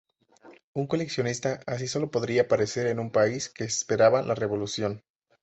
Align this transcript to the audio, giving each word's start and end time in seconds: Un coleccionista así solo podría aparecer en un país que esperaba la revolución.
Un 0.73 0.87
coleccionista 0.87 1.59
así 1.67 1.87
solo 1.87 2.09
podría 2.09 2.41
aparecer 2.41 2.87
en 2.87 2.97
un 2.97 3.11
país 3.11 3.49
que 3.49 3.65
esperaba 3.65 4.23
la 4.23 4.33
revolución. 4.33 5.03